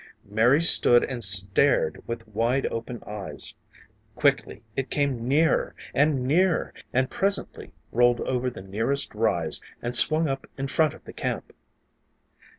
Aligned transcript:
Mary 0.25 0.63
stood 0.63 1.03
and 1.03 1.23
stared 1.23 2.01
with 2.07 2.27
wide 2.27 2.65
open 2.71 3.03
eyes. 3.05 3.53
Quickly 4.15 4.63
it 4.75 4.89
came 4.89 5.27
nearer 5.27 5.75
and 5.93 6.23
nearer 6.25 6.73
and 6.91 7.11
presently 7.11 7.71
rolled 7.91 8.19
over 8.21 8.49
the 8.49 8.63
nearest 8.63 9.13
rise 9.13 9.61
and 9.79 9.95
swung 9.95 10.27
up 10.27 10.47
in 10.57 10.67
front 10.67 10.95
of 10.95 11.03
the 11.03 11.13
camp. 11.13 11.53